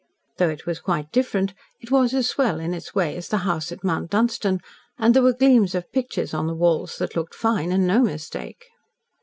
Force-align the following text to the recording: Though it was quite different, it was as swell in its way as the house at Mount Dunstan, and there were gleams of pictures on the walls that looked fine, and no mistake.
Though 0.37 0.49
it 0.49 0.65
was 0.65 0.79
quite 0.79 1.11
different, 1.11 1.53
it 1.79 1.91
was 1.91 2.11
as 2.15 2.27
swell 2.27 2.59
in 2.59 2.73
its 2.73 2.95
way 2.95 3.15
as 3.15 3.27
the 3.27 3.37
house 3.45 3.71
at 3.71 3.83
Mount 3.83 4.09
Dunstan, 4.09 4.59
and 4.97 5.13
there 5.13 5.21
were 5.21 5.31
gleams 5.31 5.75
of 5.75 5.91
pictures 5.91 6.33
on 6.33 6.47
the 6.47 6.55
walls 6.55 6.97
that 6.97 7.15
looked 7.15 7.35
fine, 7.35 7.71
and 7.71 7.85
no 7.85 8.01
mistake. 8.01 8.65